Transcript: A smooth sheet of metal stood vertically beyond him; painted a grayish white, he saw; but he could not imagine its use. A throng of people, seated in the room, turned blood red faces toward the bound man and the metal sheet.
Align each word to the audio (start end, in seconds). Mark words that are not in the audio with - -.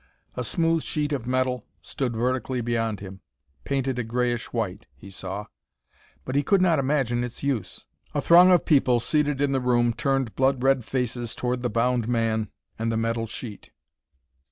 A 0.33 0.43
smooth 0.43 0.81
sheet 0.81 1.13
of 1.13 1.27
metal 1.27 1.63
stood 1.79 2.15
vertically 2.15 2.59
beyond 2.59 3.01
him; 3.01 3.21
painted 3.65 3.99
a 3.99 4.03
grayish 4.03 4.51
white, 4.51 4.87
he 4.95 5.11
saw; 5.11 5.45
but 6.25 6.33
he 6.33 6.41
could 6.41 6.59
not 6.59 6.79
imagine 6.79 7.23
its 7.23 7.43
use. 7.43 7.85
A 8.15 8.19
throng 8.19 8.51
of 8.51 8.65
people, 8.65 8.99
seated 8.99 9.39
in 9.39 9.51
the 9.51 9.61
room, 9.61 9.93
turned 9.93 10.35
blood 10.35 10.63
red 10.63 10.83
faces 10.83 11.35
toward 11.35 11.61
the 11.61 11.69
bound 11.69 12.07
man 12.07 12.49
and 12.79 12.91
the 12.91 12.97
metal 12.97 13.27
sheet. 13.27 13.69